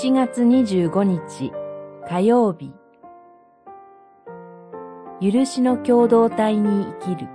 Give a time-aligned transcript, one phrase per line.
[0.00, 1.50] 7月25日
[2.08, 2.72] 火曜日。
[5.20, 7.26] 許しの共同体に生きる。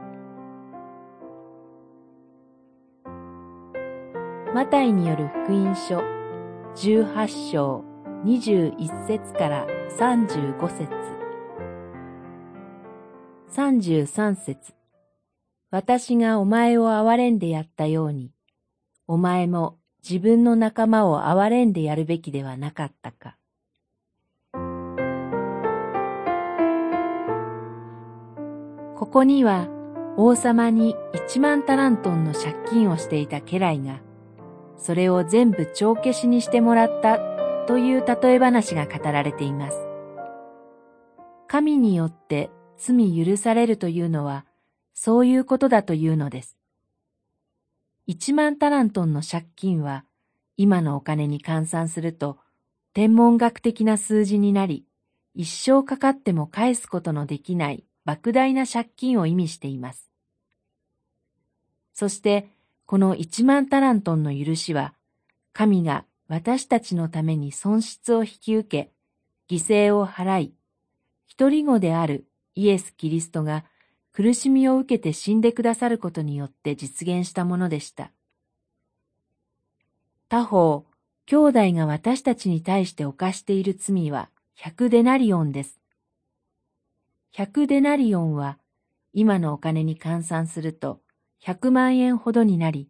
[4.56, 6.02] マタイによる福音書
[6.76, 7.84] 18章
[8.24, 9.68] 21節から
[10.00, 10.88] 35節。
[13.52, 14.74] 33節。
[15.70, 18.32] 私がお前を憐れんでやったように、
[19.06, 23.38] お前も自分の仲間を憐れんでやるべきではなかったか。
[28.96, 29.70] ここには
[30.18, 34.02] 王様に一万タラントンの借金をしていた家来が、
[34.78, 37.20] それを全部帳消しにしてもらった
[37.66, 39.78] という例え話が語られています。
[41.48, 44.46] 神によって罪許されるというのは、
[44.94, 46.58] そういうことだというのです。
[48.06, 50.04] 一万タラントンの借金は
[50.58, 52.38] 今のお金に換算すると
[52.94, 54.86] 天文学的な数字になり
[55.36, 60.12] 一生かかっても返すことのできない莫大な借金を意味しています。
[61.94, 62.50] そして
[62.86, 64.94] この一万タラントンの許しは
[65.54, 68.92] 神が私たちのために損失を引き受
[69.48, 69.60] け犠
[69.90, 70.54] 牲を払い
[71.26, 73.66] 一人子であるイエス・キリストが
[74.14, 78.12] 苦しみを受けて死んでくださることによって実現したものでした。
[80.30, 80.86] 他方、
[81.26, 85.80] 兄弟が私たちに対して犯している罪は100デナリオンです。
[87.36, 88.60] 100デナリオンは
[89.14, 91.02] 今のお金に換算すると
[91.44, 92.90] 100万円ほどになり、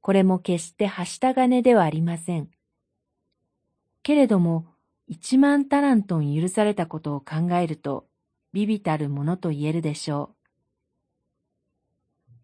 [0.00, 2.48] これも決してはした金ではありません。
[4.02, 4.66] けれども、
[5.08, 8.06] 1万タラントン許されたことを考えると、
[8.52, 10.37] ビビたるものと言えるでしょう。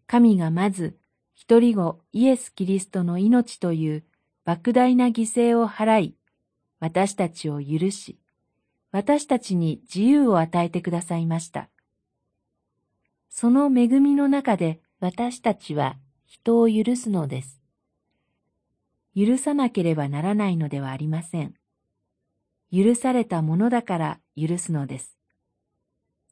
[0.07, 0.97] 神がまず
[1.33, 4.03] 一人子イエス・キリストの命という
[4.45, 6.15] 莫大な犠牲を払い、
[6.79, 8.19] 私たちを許し、
[8.91, 11.69] 私たちに自由を与えてくださいました。
[13.29, 17.61] その恵みの中で私たちは人を許すのです。
[19.15, 21.55] 許さなければならないのではありません。
[22.71, 25.17] 許されたものだから許すのです。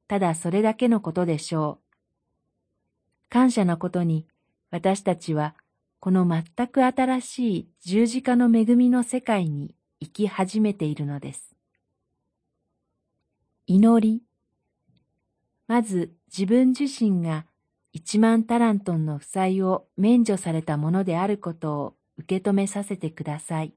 [0.07, 1.82] ただそれだけのことでしょう。
[3.33, 4.27] 感謝のことに
[4.69, 5.55] 私たちは
[5.99, 11.55] この全く新しい十字架の恵みの世界に生き始めているのです。
[13.65, 14.21] 祈り。
[15.65, 17.47] まず自分自身が
[17.91, 23.73] 一万タラントンの負債を免除されたものであることを受け止めさせてください。